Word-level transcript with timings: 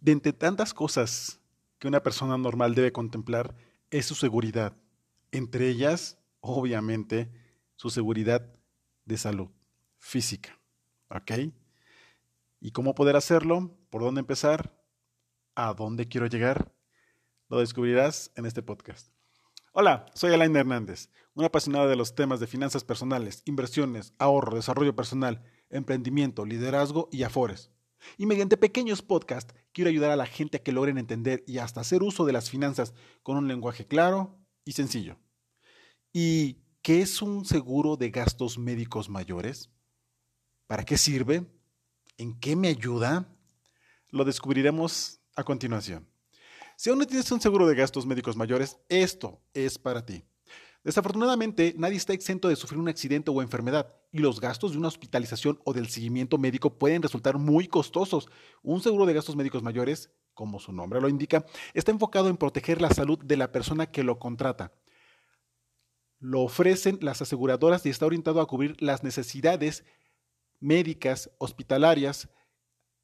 De 0.00 0.12
entre 0.12 0.32
tantas 0.32 0.72
cosas 0.72 1.40
que 1.78 1.86
una 1.86 2.02
persona 2.02 2.38
normal 2.38 2.74
debe 2.74 2.90
contemplar 2.90 3.54
es 3.90 4.06
su 4.06 4.14
seguridad. 4.14 4.74
Entre 5.30 5.68
ellas, 5.68 6.18
obviamente, 6.40 7.30
su 7.76 7.90
seguridad 7.90 8.50
de 9.04 9.18
salud 9.18 9.48
física. 9.98 10.58
¿Ok? 11.10 11.52
¿Y 12.60 12.70
cómo 12.72 12.94
poder 12.94 13.16
hacerlo? 13.16 13.76
¿Por 13.90 14.00
dónde 14.00 14.20
empezar? 14.20 14.82
¿A 15.54 15.74
dónde 15.74 16.08
quiero 16.08 16.26
llegar? 16.26 16.72
Lo 17.48 17.58
descubrirás 17.58 18.32
en 18.36 18.46
este 18.46 18.62
podcast. 18.62 19.12
Hola, 19.72 20.06
soy 20.14 20.32
Alain 20.32 20.56
Hernández, 20.56 21.10
un 21.34 21.44
apasionado 21.44 21.88
de 21.88 21.96
los 21.96 22.14
temas 22.14 22.40
de 22.40 22.46
finanzas 22.46 22.84
personales, 22.84 23.42
inversiones, 23.44 24.14
ahorro, 24.18 24.56
desarrollo 24.56 24.96
personal, 24.96 25.44
emprendimiento, 25.68 26.44
liderazgo 26.46 27.08
y 27.12 27.22
afores. 27.22 27.70
Y 28.16 28.26
mediante 28.26 28.56
pequeños 28.56 29.02
podcasts 29.02 29.54
quiero 29.72 29.90
ayudar 29.90 30.10
a 30.10 30.16
la 30.16 30.26
gente 30.26 30.58
a 30.58 30.62
que 30.62 30.72
logren 30.72 30.98
entender 30.98 31.44
y 31.46 31.58
hasta 31.58 31.80
hacer 31.80 32.02
uso 32.02 32.24
de 32.24 32.32
las 32.32 32.50
finanzas 32.50 32.94
con 33.22 33.36
un 33.36 33.48
lenguaje 33.48 33.86
claro 33.86 34.38
y 34.64 34.72
sencillo. 34.72 35.18
¿Y 36.12 36.62
qué 36.82 37.02
es 37.02 37.22
un 37.22 37.44
seguro 37.44 37.96
de 37.96 38.10
gastos 38.10 38.58
médicos 38.58 39.08
mayores? 39.08 39.70
¿Para 40.66 40.84
qué 40.84 40.96
sirve? 40.96 41.46
¿En 42.16 42.38
qué 42.38 42.56
me 42.56 42.68
ayuda? 42.68 43.28
Lo 44.08 44.24
descubriremos 44.24 45.20
a 45.36 45.44
continuación. 45.44 46.08
Si 46.76 46.90
aún 46.90 46.98
no 46.98 47.06
tienes 47.06 47.30
un 47.30 47.40
seguro 47.40 47.66
de 47.66 47.74
gastos 47.74 48.06
médicos 48.06 48.36
mayores, 48.36 48.78
esto 48.88 49.42
es 49.52 49.78
para 49.78 50.04
ti. 50.04 50.24
Desafortunadamente, 50.82 51.74
nadie 51.76 51.98
está 51.98 52.14
exento 52.14 52.48
de 52.48 52.56
sufrir 52.56 52.80
un 52.80 52.88
accidente 52.88 53.30
o 53.30 53.42
enfermedad, 53.42 53.94
y 54.10 54.18
los 54.18 54.40
gastos 54.40 54.72
de 54.72 54.78
una 54.78 54.88
hospitalización 54.88 55.60
o 55.64 55.74
del 55.74 55.88
seguimiento 55.88 56.38
médico 56.38 56.78
pueden 56.78 57.02
resultar 57.02 57.36
muy 57.36 57.68
costosos. 57.68 58.30
Un 58.62 58.80
seguro 58.80 59.04
de 59.04 59.12
gastos 59.12 59.36
médicos 59.36 59.62
mayores, 59.62 60.10
como 60.32 60.58
su 60.58 60.72
nombre 60.72 61.00
lo 61.00 61.08
indica, 61.08 61.44
está 61.74 61.90
enfocado 61.90 62.28
en 62.28 62.38
proteger 62.38 62.80
la 62.80 62.90
salud 62.90 63.18
de 63.22 63.36
la 63.36 63.52
persona 63.52 63.90
que 63.90 64.02
lo 64.02 64.18
contrata. 64.18 64.72
Lo 66.18 66.40
ofrecen 66.40 66.98
las 67.02 67.20
aseguradoras 67.20 67.84
y 67.84 67.90
está 67.90 68.06
orientado 68.06 68.40
a 68.40 68.46
cubrir 68.46 68.80
las 68.80 69.04
necesidades 69.04 69.84
médicas, 70.60 71.30
hospitalarias, 71.38 72.30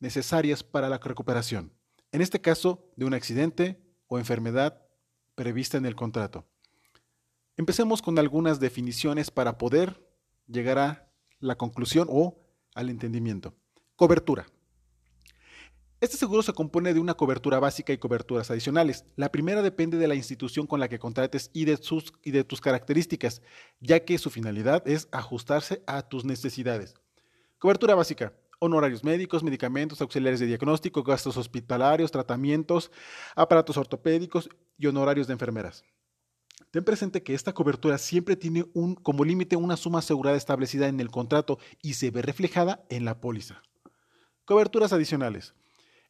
necesarias 0.00 0.64
para 0.64 0.88
la 0.88 0.98
recuperación. 0.98 1.72
En 2.10 2.20
este 2.20 2.40
caso, 2.40 2.90
de 2.96 3.04
un 3.04 3.14
accidente 3.14 3.80
o 4.08 4.18
enfermedad 4.18 4.82
prevista 5.36 5.76
en 5.76 5.86
el 5.86 5.94
contrato. 5.94 6.49
Empecemos 7.60 8.00
con 8.00 8.18
algunas 8.18 8.58
definiciones 8.58 9.30
para 9.30 9.58
poder 9.58 10.02
llegar 10.46 10.78
a 10.78 11.12
la 11.40 11.56
conclusión 11.56 12.08
o 12.10 12.38
al 12.74 12.88
entendimiento. 12.88 13.52
Cobertura. 13.96 14.46
Este 16.00 16.16
seguro 16.16 16.42
se 16.42 16.54
compone 16.54 16.94
de 16.94 17.00
una 17.00 17.12
cobertura 17.12 17.58
básica 17.60 17.92
y 17.92 17.98
coberturas 17.98 18.50
adicionales. 18.50 19.04
La 19.14 19.30
primera 19.30 19.60
depende 19.60 19.98
de 19.98 20.08
la 20.08 20.14
institución 20.14 20.66
con 20.66 20.80
la 20.80 20.88
que 20.88 20.98
contrates 20.98 21.50
y 21.52 21.66
de, 21.66 21.78
y 22.24 22.30
de 22.30 22.44
tus 22.44 22.62
características, 22.62 23.42
ya 23.78 24.06
que 24.06 24.16
su 24.16 24.30
finalidad 24.30 24.82
es 24.88 25.08
ajustarse 25.12 25.82
a 25.86 26.00
tus 26.00 26.24
necesidades. 26.24 26.94
Cobertura 27.58 27.94
básica. 27.94 28.32
Honorarios 28.58 29.04
médicos, 29.04 29.42
medicamentos, 29.42 30.00
auxiliares 30.00 30.40
de 30.40 30.46
diagnóstico, 30.46 31.02
gastos 31.02 31.36
hospitalarios, 31.36 32.10
tratamientos, 32.10 32.90
aparatos 33.36 33.76
ortopédicos 33.76 34.48
y 34.78 34.86
honorarios 34.86 35.26
de 35.26 35.34
enfermeras. 35.34 35.84
Ten 36.70 36.84
presente 36.84 37.22
que 37.22 37.34
esta 37.34 37.52
cobertura 37.52 37.98
siempre 37.98 38.36
tiene 38.36 38.64
un, 38.74 38.94
como 38.94 39.24
límite 39.24 39.56
una 39.56 39.76
suma 39.76 39.98
asegurada 39.98 40.36
establecida 40.36 40.86
en 40.86 41.00
el 41.00 41.10
contrato 41.10 41.58
y 41.82 41.94
se 41.94 42.10
ve 42.12 42.22
reflejada 42.22 42.84
en 42.90 43.04
la 43.04 43.20
póliza. 43.20 43.62
Coberturas 44.44 44.92
adicionales. 44.92 45.54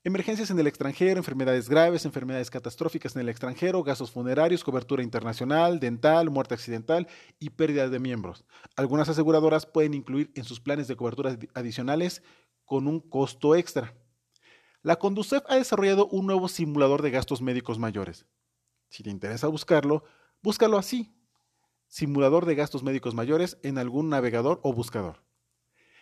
Emergencias 0.02 0.50
en 0.50 0.58
el 0.58 0.66
extranjero, 0.66 1.18
enfermedades 1.18 1.68
graves, 1.68 2.06
enfermedades 2.06 2.50
catastróficas 2.50 3.14
en 3.14 3.22
el 3.22 3.28
extranjero, 3.28 3.82
gastos 3.82 4.10
funerarios, 4.10 4.64
cobertura 4.64 5.02
internacional, 5.02 5.78
dental, 5.78 6.30
muerte 6.30 6.54
accidental 6.54 7.06
y 7.38 7.50
pérdida 7.50 7.88
de 7.88 7.98
miembros. 7.98 8.44
Algunas 8.76 9.10
aseguradoras 9.10 9.66
pueden 9.66 9.92
incluir 9.92 10.30
en 10.34 10.44
sus 10.44 10.60
planes 10.60 10.88
de 10.88 10.96
coberturas 10.96 11.38
adicionales 11.54 12.22
con 12.64 12.86
un 12.86 13.00
costo 13.00 13.54
extra. 13.54 13.94
La 14.82 14.96
Conducef 14.96 15.42
ha 15.48 15.56
desarrollado 15.56 16.06
un 16.08 16.26
nuevo 16.26 16.48
simulador 16.48 17.02
de 17.02 17.10
gastos 17.10 17.42
médicos 17.42 17.78
mayores. 17.78 18.24
Si 18.88 19.02
te 19.02 19.10
interesa 19.10 19.48
buscarlo, 19.48 20.04
Búscalo 20.42 20.78
así, 20.78 21.12
simulador 21.86 22.46
de 22.46 22.54
gastos 22.54 22.82
médicos 22.82 23.14
mayores 23.14 23.58
en 23.62 23.76
algún 23.76 24.08
navegador 24.08 24.58
o 24.62 24.72
buscador, 24.72 25.22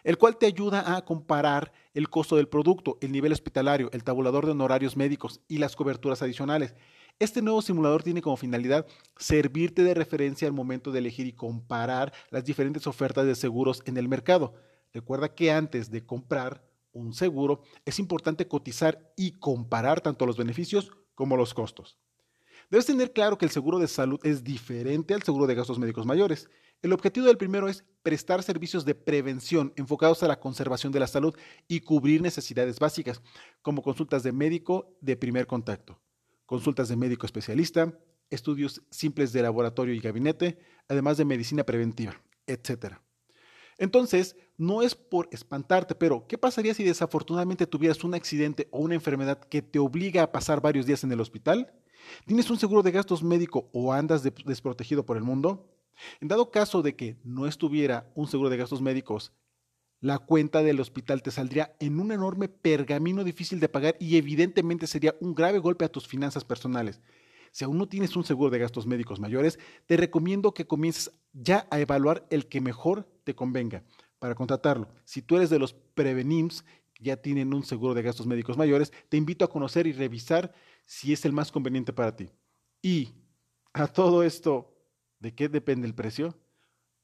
el 0.05 0.17
cual 0.17 0.37
te 0.37 0.47
ayuda 0.47 0.95
a 0.97 1.05
comparar 1.05 1.73
el 1.93 2.09
costo 2.09 2.37
del 2.37 2.47
producto, 2.47 2.99
el 3.01 3.11
nivel 3.11 3.33
hospitalario, 3.33 3.91
el 3.93 4.05
tabulador 4.05 4.47
de 4.47 4.53
honorarios 4.53 4.97
médicos 4.97 5.41
y 5.49 5.59
las 5.59 5.75
coberturas 5.75 6.23
adicionales. 6.23 6.77
Este 7.19 7.43
nuevo 7.43 7.63
simulador 7.63 8.05
tiene 8.05 8.23
como 8.23 8.37
finalidad 8.37 8.87
servirte 9.17 9.83
de 9.83 9.95
referencia 9.95 10.47
al 10.47 10.55
momento 10.55 10.93
de 10.93 11.01
elegir 11.01 11.27
y 11.27 11.33
comparar 11.33 12.13
las 12.31 12.45
diferentes 12.45 12.87
ofertas 12.87 13.27
de 13.27 13.35
seguros 13.35 13.83
en 13.87 13.97
el 13.97 14.07
mercado. 14.07 14.55
Recuerda 14.93 15.35
que 15.35 15.51
antes 15.51 15.91
de 15.91 16.07
comprar 16.07 16.65
un 16.93 17.13
seguro 17.13 17.63
es 17.85 17.99
importante 17.99 18.47
cotizar 18.47 19.13
y 19.17 19.41
comparar 19.41 20.01
tanto 20.01 20.27
los 20.27 20.37
beneficios 20.37 20.93
como 21.17 21.37
los 21.37 21.55
costos. 21.55 21.99
Debes 22.71 22.85
tener 22.85 23.13
claro 23.15 23.39
que 23.39 23.47
el 23.47 23.51
seguro 23.51 23.79
de 23.79 23.89
salud 23.89 24.21
es 24.25 24.45
diferente 24.45 25.15
al 25.15 25.23
seguro 25.23 25.47
de 25.47 25.55
gastos 25.55 25.79
médicos 25.79 26.05
mayores. 26.05 26.51
El 26.83 26.93
objetivo 26.93 27.27
del 27.27 27.39
primero 27.39 27.67
es 27.67 27.83
prestar 28.03 28.43
servicios 28.43 28.85
de 28.85 28.95
prevención 28.95 29.73
enfocados 29.77 30.23
a 30.23 30.29
la 30.29 30.39
conservación 30.39 30.93
de 30.93 31.01
la 31.01 31.07
salud 31.07 31.35
y 31.67 31.81
cubrir 31.81 32.21
necesidades 32.21 32.79
básicas, 32.79 33.23
como 33.63 33.83
consultas 33.83 34.23
de 34.23 34.33
médico 34.33 34.95
de 35.01 35.17
primer 35.17 35.47
contacto, 35.47 35.99
consultas 36.45 36.91
de 36.91 36.97
médico 36.97 37.25
especialista, 37.25 37.99
estudios 38.29 38.83
simples 38.91 39.33
de 39.33 39.41
laboratorio 39.41 39.95
y 39.95 40.01
gabinete, 40.01 40.59
además 40.89 41.17
de 41.17 41.25
medicina 41.25 41.65
preventiva, 41.65 42.21
etc. 42.47 42.97
Entonces, 43.79 44.37
no 44.59 44.83
es 44.83 44.95
por 44.95 45.31
espantarte, 45.33 45.95
pero 45.95 46.27
¿qué 46.29 46.37
pasaría 46.37 46.75
si 46.75 46.85
desafortunadamente 46.85 47.67
tuvieras 47.67 48.05
un 48.05 48.13
accidente 48.13 48.69
o 48.71 48.81
una 48.81 48.95
enfermedad 48.95 49.41
que 49.41 49.63
te 49.63 49.79
obliga 49.79 50.23
a 50.23 50.33
pasar 50.33 50.61
varios 50.61 50.85
días 50.85 51.03
en 51.03 51.13
el 51.13 51.21
hospital? 51.23 51.73
¿Tienes 52.27 52.51
un 52.51 52.59
seguro 52.59 52.83
de 52.83 52.91
gastos 52.91 53.23
médico 53.23 53.69
o 53.73 53.93
andas 53.93 54.23
desprotegido 54.23 55.05
por 55.05 55.17
el 55.17 55.23
mundo? 55.23 55.69
En 56.21 56.29
dado 56.29 56.51
caso 56.51 56.83
de 56.83 56.95
que 56.95 57.17
no 57.25 57.47
estuviera 57.47 58.11
un 58.15 58.29
seguro 58.29 58.51
de 58.51 58.57
gastos 58.57 58.81
médicos, 58.81 59.33
la 60.01 60.19
cuenta 60.19 60.63
del 60.63 60.81
hospital 60.81 61.23
te 61.23 61.33
saldría 61.33 61.75
en 61.81 61.99
un 61.99 62.13
enorme 62.13 62.49
pergamino 62.49 63.25
difícil 63.25 63.59
de 63.59 63.69
pagar 63.69 63.97
y 63.99 64.17
evidentemente 64.17 64.87
sería 64.87 65.17
un 65.21 65.35
grave 65.35 65.59
golpe 65.59 65.85
a 65.85 65.89
tus 65.91 66.07
finanzas 66.07 66.45
personales. 66.45 67.01
Si 67.51 67.65
aún 67.65 67.79
no 67.79 67.89
tienes 67.89 68.15
un 68.15 68.25
seguro 68.25 68.51
de 68.51 68.59
gastos 68.59 68.87
médicos 68.87 69.19
mayores, 69.19 69.59
te 69.87 69.97
recomiendo 69.97 70.55
que 70.55 70.67
comiences 70.67 71.11
ya 71.33 71.67
a 71.71 71.81
evaluar 71.81 72.27
el 72.31 72.47
que 72.47 72.61
mejor 72.61 73.09
te 73.25 73.35
convenga 73.35 73.83
para 74.21 74.35
contratarlo. 74.35 74.89
Si 75.05 75.23
tú 75.23 75.37
eres 75.37 75.51
de 75.51 75.59
los 75.59 75.73
prevenims 75.73 76.65
ya 77.01 77.17
tienen 77.17 77.55
un 77.55 77.65
seguro 77.65 77.95
de 77.95 78.03
gastos 78.03 78.27
médicos 78.27 78.57
mayores, 78.57 78.93
te 79.09 79.17
invito 79.17 79.45
a 79.45 79.51
conocer 79.51 79.87
y 79.87 79.93
revisar 79.93 80.53
si 80.89 81.13
es 81.13 81.27
el 81.27 81.35
más 81.35 81.53
conveniente 81.53 81.93
para 81.93 82.17
ti. 82.17 82.31
Y 82.81 83.11
a 83.75 83.87
todo 83.87 84.23
esto, 84.23 84.75
¿de 85.21 85.35
qué 85.35 85.51
depende 85.51 85.87
el 85.87 85.95
precio? 85.95 86.35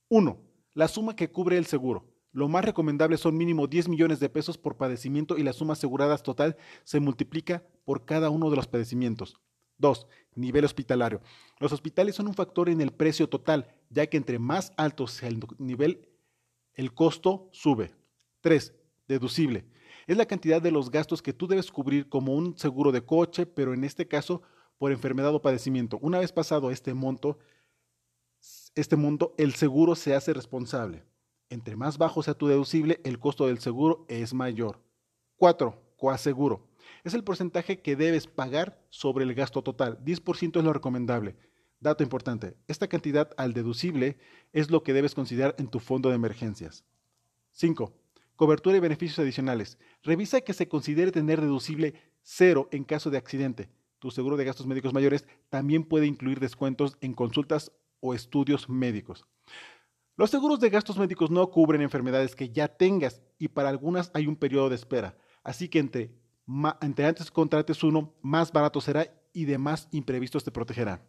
Uno, 0.08 0.40
la 0.72 0.88
suma 0.88 1.14
que 1.14 1.30
cubre 1.30 1.58
el 1.58 1.66
seguro. 1.66 2.10
Lo 2.32 2.48
más 2.48 2.64
recomendable 2.64 3.18
son 3.18 3.36
mínimo 3.36 3.66
10 3.66 3.88
millones 3.88 4.20
de 4.20 4.30
pesos 4.30 4.56
por 4.56 4.78
padecimiento 4.78 5.36
y 5.36 5.42
la 5.42 5.52
suma 5.52 5.74
asegurada 5.74 6.16
total 6.16 6.56
se 6.82 6.98
multiplica 6.98 7.62
por 7.84 8.06
cada 8.06 8.30
uno 8.30 8.48
de 8.48 8.56
los 8.56 8.66
padecimientos. 8.66 9.38
Dos, 9.76 10.06
Nivel 10.34 10.64
hospitalario. 10.64 11.20
Los 11.60 11.72
hospitales 11.72 12.14
son 12.14 12.26
un 12.26 12.34
factor 12.34 12.70
en 12.70 12.80
el 12.80 12.90
precio 12.90 13.28
total, 13.28 13.68
ya 13.90 14.06
que 14.06 14.16
entre 14.16 14.38
más 14.38 14.72
alto 14.78 15.06
sea 15.06 15.28
el 15.28 15.40
nivel, 15.58 16.08
el 16.72 16.94
costo 16.94 17.50
sube. 17.52 17.94
Tres, 18.40 18.74
Deducible 19.06 19.66
es 20.06 20.16
la 20.16 20.26
cantidad 20.26 20.60
de 20.60 20.70
los 20.70 20.90
gastos 20.90 21.22
que 21.22 21.32
tú 21.32 21.46
debes 21.46 21.70
cubrir 21.70 22.08
como 22.08 22.34
un 22.34 22.56
seguro 22.58 22.92
de 22.92 23.04
coche, 23.04 23.46
pero 23.46 23.74
en 23.74 23.84
este 23.84 24.06
caso 24.06 24.42
por 24.78 24.92
enfermedad 24.92 25.34
o 25.34 25.42
padecimiento. 25.42 25.98
Una 26.02 26.18
vez 26.18 26.32
pasado 26.32 26.70
este 26.70 26.94
monto, 26.94 27.38
este 28.74 28.96
monto, 28.96 29.34
el 29.38 29.54
seguro 29.54 29.94
se 29.94 30.14
hace 30.14 30.32
responsable. 30.32 31.04
Entre 31.48 31.76
más 31.76 31.98
bajo 31.98 32.22
sea 32.22 32.34
tu 32.34 32.48
deducible, 32.48 33.00
el 33.04 33.18
costo 33.18 33.46
del 33.46 33.60
seguro 33.60 34.04
es 34.08 34.34
mayor. 34.34 34.80
4. 35.36 35.80
Coaseguro. 35.96 36.66
Es 37.04 37.14
el 37.14 37.24
porcentaje 37.24 37.80
que 37.80 37.96
debes 37.96 38.26
pagar 38.26 38.82
sobre 38.90 39.24
el 39.24 39.34
gasto 39.34 39.62
total. 39.62 40.02
10% 40.04 40.58
es 40.58 40.64
lo 40.64 40.72
recomendable. 40.72 41.36
Dato 41.80 42.02
importante, 42.02 42.56
esta 42.66 42.88
cantidad 42.88 43.30
al 43.36 43.52
deducible 43.52 44.16
es 44.52 44.70
lo 44.70 44.82
que 44.82 44.94
debes 44.94 45.14
considerar 45.14 45.54
en 45.58 45.68
tu 45.68 45.80
fondo 45.80 46.08
de 46.08 46.14
emergencias. 46.14 46.84
5. 47.52 47.92
Cobertura 48.36 48.76
y 48.76 48.80
beneficios 48.80 49.18
adicionales. 49.20 49.78
Revisa 50.02 50.40
que 50.40 50.52
se 50.52 50.68
considere 50.68 51.12
tener 51.12 51.40
deducible 51.40 51.94
cero 52.22 52.68
en 52.72 52.84
caso 52.84 53.10
de 53.10 53.18
accidente. 53.18 53.68
Tu 54.00 54.10
seguro 54.10 54.36
de 54.36 54.44
gastos 54.44 54.66
médicos 54.66 54.92
mayores 54.92 55.26
también 55.48 55.84
puede 55.84 56.06
incluir 56.06 56.40
descuentos 56.40 56.96
en 57.00 57.14
consultas 57.14 57.72
o 58.00 58.12
estudios 58.12 58.68
médicos. 58.68 59.24
Los 60.16 60.30
seguros 60.30 60.60
de 60.60 60.70
gastos 60.70 60.98
médicos 60.98 61.30
no 61.30 61.48
cubren 61.50 61.80
enfermedades 61.80 62.34
que 62.34 62.50
ya 62.50 62.68
tengas 62.68 63.22
y 63.38 63.48
para 63.48 63.68
algunas 63.68 64.10
hay 64.14 64.26
un 64.26 64.36
periodo 64.36 64.68
de 64.68 64.76
espera. 64.76 65.16
Así 65.42 65.68
que 65.68 65.78
entre 65.78 67.06
antes 67.06 67.30
contrates 67.30 67.82
uno, 67.82 68.14
más 68.20 68.52
barato 68.52 68.80
será 68.80 69.06
y 69.32 69.44
de 69.46 69.58
más 69.58 69.88
imprevistos 69.90 70.44
te 70.44 70.50
protegerá. 70.50 71.06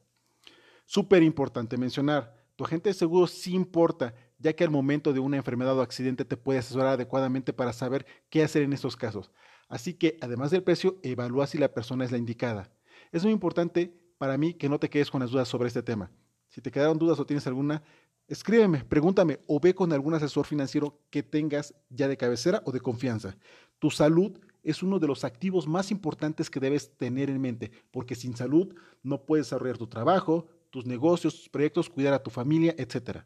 Súper 0.86 1.24
importante 1.24 1.78
mencionar, 1.78 2.46
tu 2.56 2.64
agente 2.64 2.90
de 2.90 2.94
seguro 2.94 3.28
sí 3.28 3.54
importa, 3.54 4.14
ya 4.38 4.54
que 4.54 4.64
al 4.64 4.72
momento 4.72 5.14
de 5.14 5.20
una 5.20 5.38
enfermedad 5.38 5.78
o 5.78 5.82
accidente 5.82 6.26
te 6.26 6.38
puede 6.38 6.60
asesorar 6.60 6.88
adecuadamente 6.88 7.54
para 7.54 7.74
saber 7.74 8.06
qué 8.30 8.44
hacer 8.44 8.64
en 8.64 8.74
estos 8.74 8.96
casos. 8.96 9.32
Así 9.68 9.94
que, 9.94 10.18
además 10.22 10.52
del 10.52 10.64
precio, 10.64 11.00
evalúa 11.04 11.48
si 11.48 11.58
la 11.58 11.74
persona 11.74 12.06
es 12.06 12.12
la 12.12 12.18
indicada. 12.18 12.72
Es 13.12 13.24
muy 13.24 13.34
importante 13.34 13.94
para 14.18 14.38
mí 14.38 14.54
que 14.54 14.70
no 14.70 14.80
te 14.80 14.90
quedes 14.90 15.12
con 15.12 15.22
las 15.22 15.32
dudas 15.32 15.48
sobre 15.48 15.68
este 15.68 15.84
tema. 15.84 16.12
Si 16.50 16.62
te 16.62 16.72
quedaron 16.72 16.98
dudas 16.98 17.20
o 17.20 17.26
tienes 17.26 17.48
alguna, 17.48 17.84
escríbeme, 18.28 18.84
pregúntame 18.86 19.40
o 19.48 19.60
ve 19.60 19.74
con 19.74 19.92
algún 19.92 20.14
asesor 20.14 20.46
financiero 20.46 21.00
que 21.10 21.24
tengas 21.24 21.74
ya 21.90 22.08
de 22.08 22.18
cabecera 22.18 22.62
o 22.66 22.72
de 22.72 22.80
confianza. 22.80 23.38
Tu 23.80 23.90
salud 23.90 24.40
es 24.64 24.82
uno 24.82 25.00
de 25.00 25.08
los 25.08 25.24
activos 25.24 25.68
más 25.68 25.92
importantes 25.92 26.50
que 26.50 26.60
debes 26.60 26.96
tener 26.98 27.30
en 27.30 27.40
mente, 27.40 27.72
porque 27.92 28.16
sin 28.16 28.36
salud 28.36 28.74
no 29.04 29.26
puedes 29.26 29.48
desarrollar 29.48 29.78
tu 29.78 29.88
trabajo, 29.88 30.48
tus 30.72 30.86
negocios, 30.86 31.36
tus 31.36 31.50
proyectos, 31.50 31.90
cuidar 31.90 32.14
a 32.14 32.24
tu 32.24 32.32
familia, 32.32 32.74
etc. 32.78 33.26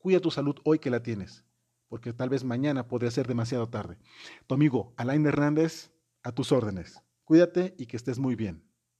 Cuida 0.00 0.18
tu 0.18 0.30
salud 0.30 0.56
hoy 0.64 0.78
que 0.78 0.88
la 0.88 1.02
tienes, 1.02 1.44
porque 1.86 2.14
tal 2.14 2.30
vez 2.30 2.42
mañana 2.42 2.88
podría 2.88 3.10
ser 3.10 3.28
demasiado 3.28 3.68
tarde. 3.68 3.98
Tu 4.46 4.54
amigo 4.54 4.94
Alain 4.96 5.26
Hernández, 5.26 5.92
a 6.22 6.32
tus 6.32 6.52
órdenes. 6.52 7.02
Cuídate 7.24 7.74
y 7.76 7.84
que 7.84 7.98
estés 7.98 8.18
muy 8.18 8.34
bien. 8.34 8.64